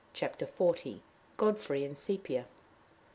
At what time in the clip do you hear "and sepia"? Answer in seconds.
1.85-2.47